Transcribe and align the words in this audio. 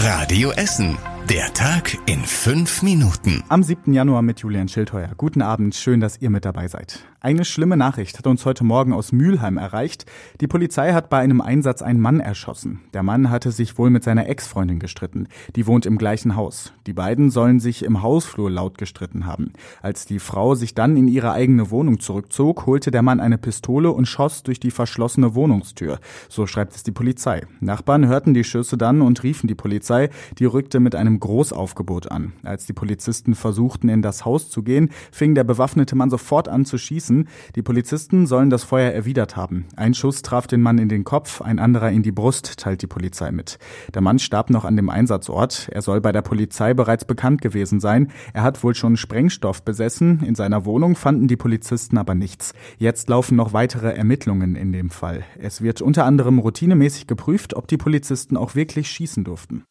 Radio 0.00 0.52
Essen. 0.52 0.96
Der 1.28 1.52
Tag 1.54 1.98
in 2.06 2.20
fünf 2.20 2.82
Minuten. 2.82 3.42
Am 3.48 3.64
7. 3.64 3.92
Januar 3.92 4.22
mit 4.22 4.38
Julian 4.38 4.68
Schildheuer. 4.68 5.10
Guten 5.16 5.42
Abend, 5.42 5.74
schön, 5.74 5.98
dass 5.98 6.18
ihr 6.18 6.30
mit 6.30 6.44
dabei 6.44 6.68
seid. 6.68 7.00
Eine 7.20 7.44
schlimme 7.44 7.76
Nachricht 7.76 8.16
hat 8.16 8.28
uns 8.28 8.46
heute 8.46 8.62
Morgen 8.62 8.92
aus 8.92 9.10
Mülheim 9.10 9.56
erreicht. 9.56 10.06
Die 10.40 10.46
Polizei 10.46 10.92
hat 10.92 11.10
bei 11.10 11.18
einem 11.18 11.40
Einsatz 11.40 11.82
einen 11.82 12.00
Mann 12.00 12.20
erschossen. 12.20 12.82
Der 12.94 13.02
Mann 13.02 13.28
hatte 13.28 13.50
sich 13.50 13.76
wohl 13.76 13.90
mit 13.90 14.04
seiner 14.04 14.28
Ex-Freundin 14.28 14.78
gestritten. 14.78 15.26
Die 15.56 15.66
wohnt 15.66 15.84
im 15.84 15.98
gleichen 15.98 16.36
Haus. 16.36 16.72
Die 16.86 16.92
beiden 16.92 17.30
sollen 17.30 17.58
sich 17.58 17.84
im 17.84 18.02
Hausflur 18.02 18.52
laut 18.52 18.78
gestritten 18.78 19.26
haben. 19.26 19.52
Als 19.82 20.06
die 20.06 20.20
Frau 20.20 20.54
sich 20.54 20.76
dann 20.76 20.96
in 20.96 21.08
ihre 21.08 21.32
eigene 21.32 21.72
Wohnung 21.72 21.98
zurückzog, 21.98 22.66
holte 22.66 22.92
der 22.92 23.02
Mann 23.02 23.18
eine 23.18 23.36
Pistole 23.36 23.90
und 23.90 24.06
schoss 24.06 24.44
durch 24.44 24.60
die 24.60 24.70
verschlossene 24.70 25.34
Wohnungstür. 25.34 25.98
So 26.28 26.46
schreibt 26.46 26.76
es 26.76 26.84
die 26.84 26.92
Polizei. 26.92 27.48
Nachbarn 27.58 28.06
hörten 28.06 28.32
die 28.32 28.44
Schüsse 28.44 28.78
dann 28.78 29.00
und 29.00 29.24
riefen 29.24 29.48
die 29.48 29.56
Polizei. 29.56 30.10
Die 30.38 30.44
rückte 30.44 30.78
mit 30.78 30.94
einem 30.94 31.18
Großaufgebot 31.18 32.12
an. 32.12 32.34
Als 32.44 32.66
die 32.66 32.74
Polizisten 32.74 33.34
versuchten, 33.34 33.88
in 33.88 34.02
das 34.02 34.24
Haus 34.24 34.50
zu 34.50 34.62
gehen, 34.62 34.90
fing 35.10 35.34
der 35.34 35.42
bewaffnete 35.42 35.96
Mann 35.96 36.10
sofort 36.10 36.46
an 36.46 36.64
zu 36.64 36.78
schießen. 36.78 37.07
Die 37.54 37.62
Polizisten 37.62 38.26
sollen 38.26 38.50
das 38.50 38.64
Feuer 38.64 38.92
erwidert 38.92 39.36
haben. 39.36 39.66
Ein 39.76 39.94
Schuss 39.94 40.22
traf 40.22 40.46
den 40.46 40.62
Mann 40.62 40.78
in 40.78 40.88
den 40.88 41.04
Kopf, 41.04 41.40
ein 41.40 41.58
anderer 41.58 41.90
in 41.90 42.02
die 42.02 42.12
Brust, 42.12 42.58
teilt 42.58 42.82
die 42.82 42.86
Polizei 42.86 43.30
mit. 43.32 43.58
Der 43.94 44.02
Mann 44.02 44.18
starb 44.18 44.50
noch 44.50 44.64
an 44.64 44.76
dem 44.76 44.90
Einsatzort. 44.90 45.68
Er 45.72 45.82
soll 45.82 46.00
bei 46.00 46.12
der 46.12 46.22
Polizei 46.22 46.74
bereits 46.74 47.04
bekannt 47.04 47.40
gewesen 47.40 47.80
sein. 47.80 48.10
Er 48.32 48.42
hat 48.42 48.62
wohl 48.62 48.74
schon 48.74 48.96
Sprengstoff 48.96 49.62
besessen. 49.62 50.22
In 50.24 50.34
seiner 50.34 50.64
Wohnung 50.64 50.96
fanden 50.96 51.28
die 51.28 51.36
Polizisten 51.36 51.98
aber 51.98 52.14
nichts. 52.14 52.52
Jetzt 52.78 53.08
laufen 53.08 53.36
noch 53.36 53.52
weitere 53.52 53.94
Ermittlungen 53.94 54.56
in 54.56 54.72
dem 54.72 54.90
Fall. 54.90 55.24
Es 55.38 55.62
wird 55.62 55.82
unter 55.82 56.04
anderem 56.04 56.38
routinemäßig 56.38 57.06
geprüft, 57.06 57.54
ob 57.54 57.68
die 57.68 57.76
Polizisten 57.76 58.36
auch 58.36 58.54
wirklich 58.54 58.90
schießen 58.90 59.24
durften. 59.24 59.64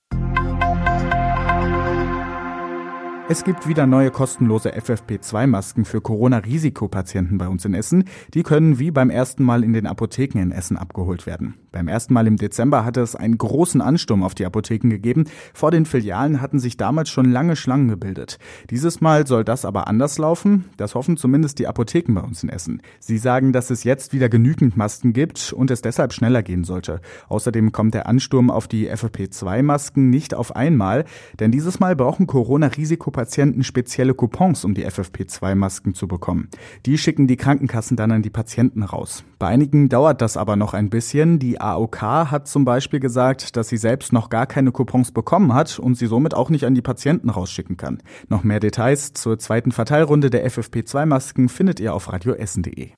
Es 3.29 3.43
gibt 3.43 3.67
wieder 3.67 3.85
neue 3.85 4.09
kostenlose 4.09 4.73
FFP2-Masken 4.73 5.83
für 5.83 5.99
Corona-Risikopatienten 5.99 7.37
bei 7.37 7.49
uns 7.49 7.65
in 7.65 7.73
Essen. 7.73 8.05
Die 8.33 8.41
können 8.41 8.79
wie 8.79 8.89
beim 8.89 9.09
ersten 9.09 9.43
Mal 9.43 9.65
in 9.65 9.73
den 9.73 9.85
Apotheken 9.85 10.39
in 10.39 10.53
Essen 10.53 10.77
abgeholt 10.77 11.25
werden. 11.25 11.55
Beim 11.73 11.89
ersten 11.89 12.13
Mal 12.13 12.25
im 12.25 12.37
Dezember 12.37 12.85
hatte 12.85 13.01
es 13.01 13.17
einen 13.17 13.37
großen 13.37 13.81
Ansturm 13.81 14.23
auf 14.23 14.33
die 14.33 14.45
Apotheken 14.45 14.89
gegeben. 14.89 15.25
Vor 15.53 15.71
den 15.71 15.85
Filialen 15.85 16.39
hatten 16.39 16.59
sich 16.59 16.77
damals 16.77 17.09
schon 17.09 17.29
lange 17.29 17.57
Schlangen 17.57 17.89
gebildet. 17.89 18.39
Dieses 18.69 19.01
Mal 19.01 19.27
soll 19.27 19.43
das 19.43 19.65
aber 19.65 19.87
anders 19.87 20.17
laufen. 20.17 20.63
Das 20.77 20.95
hoffen 20.95 21.17
zumindest 21.17 21.59
die 21.59 21.67
Apotheken 21.67 22.13
bei 22.13 22.21
uns 22.21 22.43
in 22.43 22.49
Essen. 22.49 22.81
Sie 23.01 23.17
sagen, 23.17 23.51
dass 23.51 23.69
es 23.71 23.83
jetzt 23.83 24.13
wieder 24.13 24.29
genügend 24.29 24.77
Masken 24.77 25.11
gibt 25.11 25.51
und 25.51 25.69
es 25.69 25.81
deshalb 25.81 26.13
schneller 26.13 26.43
gehen 26.43 26.63
sollte. 26.63 27.01
Außerdem 27.27 27.73
kommt 27.73 27.93
der 27.93 28.07
Ansturm 28.07 28.49
auf 28.49 28.69
die 28.69 28.89
FFP2-Masken 28.89 30.09
nicht 30.09 30.33
auf 30.33 30.55
einmal, 30.55 31.03
denn 31.41 31.51
dieses 31.51 31.81
Mal 31.81 31.97
brauchen 31.97 32.25
Corona-Risikopatienten 32.25 33.16
Patienten 33.17 33.63
spezielle 33.63 34.13
Coupons, 34.13 34.63
um 34.63 34.75
die 34.75 34.85
FFP2-Masken 34.85 35.95
zu 35.95 36.07
bekommen. 36.07 36.49
Die 36.85 36.99
schicken 36.99 37.25
die 37.25 37.35
Krankenkassen 37.35 37.97
dann 37.97 38.11
an 38.11 38.21
die 38.21 38.29
Patienten 38.29 38.83
raus. 38.83 39.23
Bei 39.39 39.47
einigen 39.47 39.89
dauert 39.89 40.21
das 40.21 40.37
aber 40.37 40.55
noch 40.55 40.75
ein 40.75 40.91
bisschen. 40.91 41.39
Die 41.39 41.59
AOK 41.59 41.99
hat 42.03 42.47
zum 42.47 42.63
Beispiel 42.63 42.99
gesagt, 42.99 43.57
dass 43.57 43.69
sie 43.69 43.77
selbst 43.77 44.13
noch 44.13 44.29
gar 44.29 44.45
keine 44.45 44.71
Coupons 44.71 45.11
bekommen 45.11 45.55
hat 45.55 45.79
und 45.79 45.95
sie 45.95 46.05
somit 46.05 46.35
auch 46.35 46.51
nicht 46.51 46.65
an 46.65 46.75
die 46.75 46.83
Patienten 46.83 47.31
rausschicken 47.31 47.75
kann. 47.75 48.03
Noch 48.29 48.43
mehr 48.43 48.59
Details 48.59 49.13
zur 49.13 49.39
zweiten 49.39 49.71
Verteilrunde 49.71 50.29
der 50.29 50.47
FFP2-Masken 50.47 51.49
findet 51.49 51.79
ihr 51.79 51.95
auf 51.95 52.13
radioessen.de. 52.13 52.91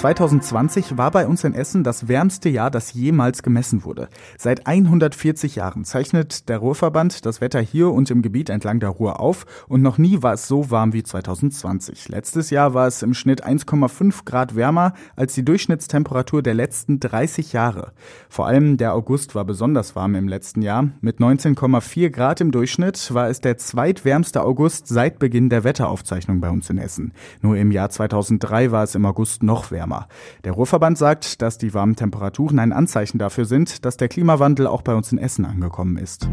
2020 0.00 0.96
war 0.96 1.10
bei 1.10 1.26
uns 1.26 1.44
in 1.44 1.52
Essen 1.52 1.84
das 1.84 2.08
wärmste 2.08 2.48
Jahr, 2.48 2.70
das 2.70 2.94
jemals 2.94 3.42
gemessen 3.42 3.84
wurde. 3.84 4.08
Seit 4.38 4.66
140 4.66 5.56
Jahren 5.56 5.84
zeichnet 5.84 6.48
der 6.48 6.56
Ruhrverband 6.56 7.26
das 7.26 7.42
Wetter 7.42 7.60
hier 7.60 7.90
und 7.90 8.10
im 8.10 8.22
Gebiet 8.22 8.48
entlang 8.48 8.80
der 8.80 8.88
Ruhr 8.88 9.20
auf 9.20 9.44
und 9.68 9.82
noch 9.82 9.98
nie 9.98 10.22
war 10.22 10.32
es 10.32 10.48
so 10.48 10.70
warm 10.70 10.94
wie 10.94 11.02
2020. 11.02 12.08
Letztes 12.08 12.48
Jahr 12.48 12.72
war 12.72 12.86
es 12.86 13.02
im 13.02 13.12
Schnitt 13.12 13.46
1,5 13.46 14.24
Grad 14.24 14.56
wärmer 14.56 14.94
als 15.16 15.34
die 15.34 15.44
Durchschnittstemperatur 15.44 16.42
der 16.42 16.54
letzten 16.54 16.98
30 16.98 17.52
Jahre. 17.52 17.92
Vor 18.30 18.46
allem 18.46 18.78
der 18.78 18.94
August 18.94 19.34
war 19.34 19.44
besonders 19.44 19.96
warm 19.96 20.14
im 20.14 20.28
letzten 20.28 20.62
Jahr. 20.62 20.88
Mit 21.02 21.18
19,4 21.18 22.08
Grad 22.08 22.40
im 22.40 22.52
Durchschnitt 22.52 23.12
war 23.12 23.28
es 23.28 23.42
der 23.42 23.58
zweitwärmste 23.58 24.44
August 24.44 24.88
seit 24.88 25.18
Beginn 25.18 25.50
der 25.50 25.62
Wetteraufzeichnung 25.62 26.40
bei 26.40 26.48
uns 26.48 26.70
in 26.70 26.78
Essen. 26.78 27.12
Nur 27.42 27.58
im 27.58 27.70
Jahr 27.70 27.90
2003 27.90 28.70
war 28.70 28.84
es 28.84 28.94
im 28.94 29.04
August 29.04 29.42
noch 29.42 29.70
wärmer 29.70 29.89
wärmer. 29.90 30.08
Der 30.44 30.52
Ruhrverband 30.52 30.96
sagt, 30.96 31.42
dass 31.42 31.58
die 31.58 31.74
warmen 31.74 31.96
Temperaturen 31.96 32.58
ein 32.58 32.72
Anzeichen 32.72 33.18
dafür 33.18 33.44
sind, 33.44 33.84
dass 33.84 33.96
der 33.96 34.08
Klimawandel 34.08 34.66
auch 34.66 34.82
bei 34.82 34.94
uns 34.94 35.12
in 35.12 35.18
Essen 35.18 35.44
angekommen 35.44 35.96
ist. 35.96 36.28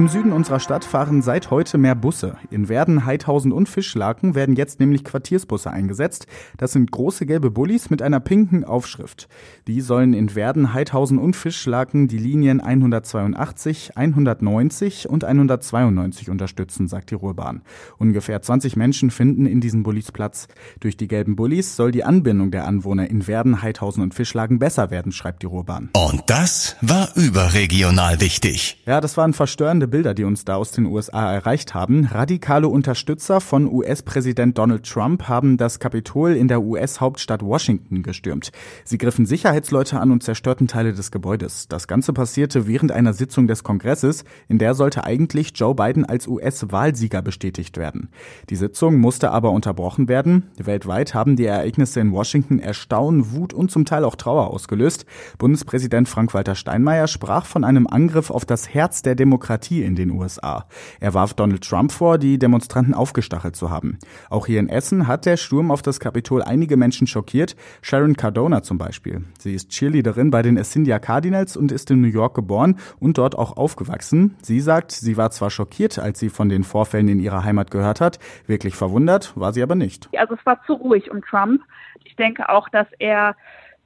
Im 0.00 0.08
Süden 0.08 0.32
unserer 0.32 0.60
Stadt 0.60 0.86
fahren 0.86 1.20
seit 1.20 1.50
heute 1.50 1.76
mehr 1.76 1.94
Busse. 1.94 2.38
In 2.50 2.70
Werden, 2.70 3.04
Heidhausen 3.04 3.52
und 3.52 3.68
Fischlaken 3.68 4.34
werden 4.34 4.56
jetzt 4.56 4.80
nämlich 4.80 5.04
Quartiersbusse 5.04 5.70
eingesetzt. 5.70 6.26
Das 6.56 6.72
sind 6.72 6.90
große 6.90 7.26
gelbe 7.26 7.50
Bullis 7.50 7.90
mit 7.90 8.00
einer 8.00 8.18
pinken 8.18 8.64
Aufschrift. 8.64 9.28
Die 9.66 9.82
sollen 9.82 10.14
in 10.14 10.34
Werden, 10.34 10.72
Heidhausen 10.72 11.18
und 11.18 11.36
Fischlaken 11.36 12.08
die 12.08 12.16
Linien 12.16 12.62
182, 12.62 13.98
190 13.98 15.10
und 15.10 15.24
192 15.24 16.30
unterstützen, 16.30 16.88
sagt 16.88 17.10
die 17.10 17.16
Ruhrbahn. 17.16 17.60
Ungefähr 17.98 18.40
20 18.40 18.76
Menschen 18.76 19.10
finden 19.10 19.44
in 19.44 19.60
diesen 19.60 19.82
Bullis 19.82 20.12
Platz. 20.12 20.48
Durch 20.80 20.96
die 20.96 21.08
gelben 21.08 21.36
Bullis 21.36 21.76
soll 21.76 21.90
die 21.90 22.04
Anbindung 22.04 22.50
der 22.50 22.66
Anwohner 22.66 23.10
in 23.10 23.26
Werden, 23.26 23.60
Heidhausen 23.60 24.02
und 24.02 24.14
Fischlaken 24.14 24.58
besser 24.58 24.90
werden, 24.90 25.12
schreibt 25.12 25.42
die 25.42 25.46
Ruhrbahn. 25.46 25.90
Und 25.92 26.22
das 26.24 26.76
war 26.80 27.10
überregional 27.16 28.22
wichtig. 28.22 28.82
Ja, 28.86 29.02
das 29.02 29.18
waren 29.18 29.34
verstörende 29.34 29.80
verstörende 29.80 29.89
Bilder, 29.90 30.14
die 30.14 30.24
uns 30.24 30.44
da 30.44 30.56
aus 30.56 30.72
den 30.72 30.86
USA 30.86 31.32
erreicht 31.32 31.74
haben. 31.74 32.06
Radikale 32.06 32.68
Unterstützer 32.68 33.40
von 33.40 33.70
US-Präsident 33.70 34.56
Donald 34.56 34.88
Trump 34.88 35.28
haben 35.28 35.56
das 35.56 35.78
Kapitol 35.78 36.32
in 36.32 36.48
der 36.48 36.62
US-Hauptstadt 36.62 37.42
Washington 37.42 38.02
gestürmt. 38.02 38.52
Sie 38.84 38.98
griffen 38.98 39.26
Sicherheitsleute 39.26 40.00
an 40.00 40.10
und 40.10 40.22
zerstörten 40.22 40.68
Teile 40.68 40.92
des 40.92 41.10
Gebäudes. 41.10 41.68
Das 41.68 41.88
Ganze 41.88 42.12
passierte 42.12 42.66
während 42.66 42.92
einer 42.92 43.12
Sitzung 43.12 43.46
des 43.46 43.64
Kongresses, 43.64 44.24
in 44.48 44.58
der 44.58 44.74
sollte 44.74 45.04
eigentlich 45.04 45.52
Joe 45.54 45.74
Biden 45.74 46.04
als 46.04 46.26
US-Wahlsieger 46.26 47.22
bestätigt 47.22 47.76
werden. 47.76 48.08
Die 48.48 48.56
Sitzung 48.56 48.96
musste 48.96 49.30
aber 49.30 49.50
unterbrochen 49.50 50.08
werden. 50.08 50.50
Weltweit 50.56 51.14
haben 51.14 51.36
die 51.36 51.46
Ereignisse 51.46 52.00
in 52.00 52.12
Washington 52.12 52.58
Erstaunen, 52.58 53.32
Wut 53.32 53.52
und 53.52 53.70
zum 53.70 53.84
Teil 53.84 54.04
auch 54.04 54.16
Trauer 54.16 54.48
ausgelöst. 54.48 55.06
Bundespräsident 55.38 56.08
Frank-Walter 56.08 56.54
Steinmeier 56.54 57.06
sprach 57.06 57.46
von 57.46 57.64
einem 57.64 57.86
Angriff 57.86 58.30
auf 58.30 58.44
das 58.44 58.72
Herz 58.72 59.02
der 59.02 59.14
Demokratie 59.14 59.69
Demokratie 59.70 59.82
in 59.82 59.94
den 59.94 60.10
USA. 60.10 60.66
Er 61.00 61.14
warf 61.14 61.34
Donald 61.34 61.62
Trump 61.62 61.92
vor, 61.92 62.18
die 62.18 62.38
Demonstranten 62.38 62.94
aufgestachelt 62.94 63.56
zu 63.56 63.70
haben. 63.70 63.98
Auch 64.28 64.46
hier 64.46 64.60
in 64.60 64.68
Essen 64.68 65.06
hat 65.06 65.26
der 65.26 65.36
Sturm 65.36 65.70
auf 65.70 65.82
das 65.82 66.00
Kapitol 66.00 66.42
einige 66.42 66.76
Menschen 66.76 67.06
schockiert. 67.06 67.56
Sharon 67.82 68.16
Cardona 68.16 68.62
zum 68.62 68.78
Beispiel. 68.78 69.22
Sie 69.38 69.54
ist 69.54 69.70
Cheerleaderin 69.70 70.30
bei 70.30 70.42
den 70.42 70.56
Essindia 70.56 70.98
Cardinals 70.98 71.56
und 71.56 71.72
ist 71.72 71.90
in 71.90 72.00
New 72.00 72.08
York 72.08 72.34
geboren 72.34 72.78
und 72.98 73.18
dort 73.18 73.36
auch 73.36 73.56
aufgewachsen. 73.56 74.36
Sie 74.42 74.60
sagt, 74.60 74.92
sie 74.92 75.16
war 75.16 75.30
zwar 75.30 75.50
schockiert, 75.50 75.98
als 75.98 76.18
sie 76.18 76.28
von 76.28 76.48
den 76.48 76.64
Vorfällen 76.64 77.08
in 77.08 77.20
ihrer 77.20 77.44
Heimat 77.44 77.70
gehört 77.70 78.00
hat. 78.00 78.18
Wirklich 78.46 78.74
verwundert 78.74 79.32
war 79.36 79.52
sie 79.52 79.62
aber 79.62 79.74
nicht. 79.74 80.08
Also 80.16 80.34
es 80.34 80.44
war 80.46 80.60
zu 80.66 80.74
ruhig 80.74 81.10
um 81.10 81.22
Trump. 81.22 81.62
Ich 82.04 82.16
denke 82.16 82.48
auch, 82.48 82.68
dass 82.68 82.86
er 82.98 83.36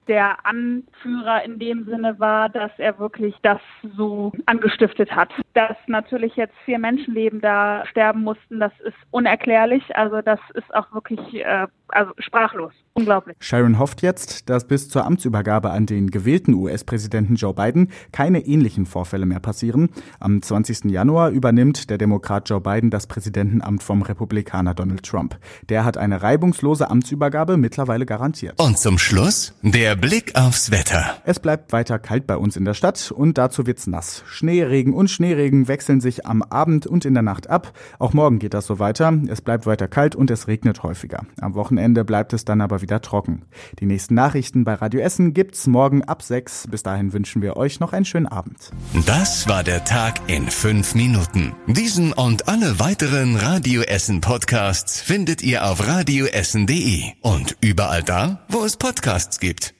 der 0.09 0.44
Anführer 0.44 1.44
in 1.44 1.59
dem 1.59 1.84
Sinne 1.84 2.19
war, 2.19 2.49
dass 2.49 2.71
er 2.78 2.99
wirklich 2.99 3.34
das 3.43 3.61
so 3.97 4.33
angestiftet 4.47 5.12
hat. 5.12 5.31
Dass 5.54 5.76
natürlich 5.87 6.34
jetzt 6.37 6.54
vier 6.65 6.78
Menschenleben 6.78 7.41
da 7.41 7.87
sterben 7.87 8.22
mussten, 8.22 8.60
das 8.60 8.72
ist 8.84 8.97
unerklärlich. 9.10 9.82
Also 9.94 10.20
das 10.20 10.41
ist 10.54 10.75
auch 10.75 10.92
wirklich 10.92 11.20
äh, 11.34 11.66
also 11.88 12.12
sprachlos. 12.19 12.72
Unglaublich. 12.97 13.37
Sharon 13.41 13.78
hofft 13.78 14.03
jetzt, 14.03 14.48
dass 14.48 14.69
bis 14.69 14.88
zur 14.88 15.04
Amtsübergabe 15.04 15.70
an 15.70 15.87
den 15.87 16.10
gewählten 16.10 16.55
US-Präsidenten 16.55 17.34
Joe 17.34 17.52
Biden 17.52 17.90
keine 18.12 18.46
ähnlichen 18.46 18.87
Vorfälle 18.87 19.26
mehr 19.26 19.40
passieren. 19.40 19.90
Am 20.20 20.40
20. 20.40 20.84
Januar 20.84 21.31
übernimmt 21.31 21.90
der 21.90 21.99
Demokrat 21.99 22.49
Joe 22.49 22.61
Biden 22.61 22.90
das 22.90 23.08
Präsidentenamt 23.08 23.82
vom 23.82 24.02
Republikaner 24.02 24.75
Donald 24.75 25.05
Trump. 25.05 25.37
Der 25.69 25.84
hat 25.84 25.96
eine 25.96 26.23
reibungslose 26.23 26.88
Amtsübergabe 26.88 27.56
mittlerweile 27.56 28.06
garantiert. 28.06 28.61
Und 28.61 28.79
zum 28.79 28.99
Schluss 28.99 29.55
der 29.62 29.96
Blick 29.96 30.37
aufs 30.37 30.70
Wetter. 30.70 31.17
Es 31.25 31.40
bleibt 31.40 31.73
weiter 31.73 31.99
kalt 31.99 32.29
bei 32.29 32.37
uns 32.37 32.56
in 32.56 32.64
der 32.64 32.75
Stadt 32.75 33.11
und 33.11 33.38
dazu 33.38 33.67
wird's 33.67 33.88
nass. 33.88 34.23
Schneeregen 34.26 34.94
und 34.94 35.11
Schneeregen 35.11 35.44
wechseln 35.52 36.00
sich 36.00 36.26
am 36.26 36.43
Abend 36.43 36.87
und 36.87 37.05
in 37.05 37.14
der 37.14 37.23
Nacht 37.23 37.49
ab. 37.50 37.73
Auch 37.99 38.12
morgen 38.12 38.38
geht 38.38 38.55
das 38.55 38.67
so 38.67 38.79
weiter. 38.79 39.12
Es 39.29 39.41
bleibt 39.41 39.67
weiter 39.67 39.88
kalt 39.88 40.17
und 40.17 40.31
es 40.31 40.49
regnet 40.49 40.82
häufiger. 40.82 41.25
Am 41.41 41.55
Wochenende 41.55 42.05
bleibt 42.05 42.32
es 42.32 42.44
dann 42.44 42.61
aber 42.61 42.82
wieder 42.82 43.00
trocken. 43.00 43.43
Die 43.81 43.87
nächsten 43.87 44.14
Nachrichten 44.14 44.64
bei 44.64 44.75
Radio 44.75 45.00
Essen 45.00 45.35
gibt's 45.35 45.67
morgen 45.67 46.02
ab 46.02 46.23
6. 46.23 46.69
Bis 46.70 46.82
dahin 46.82 47.12
wünschen 47.12 47.43
wir 47.43 47.56
euch 47.56 47.81
noch 47.81 47.93
einen 47.93 48.05
schönen 48.05 48.26
Abend. 48.26 48.70
Das 49.06 49.49
war 49.49 49.62
der 49.62 49.85
Tag 49.85 50.20
in 50.26 50.49
fünf 50.49 50.94
Minuten. 50.94 51.55
Diesen 51.67 52.12
und 52.12 52.49
alle 52.49 52.79
weiteren 52.81 53.37
Radio 53.37 53.82
Essen 53.82 54.20
Podcasts 54.20 55.00
findet 55.00 55.43
ihr 55.43 55.67
auf 55.67 55.87
radioessen.de 55.87 57.02
und 57.20 57.56
überall 57.61 58.02
da, 58.02 58.44
wo 58.49 58.64
es 58.64 58.76
Podcasts 58.76 59.41
gibt. 59.41 59.75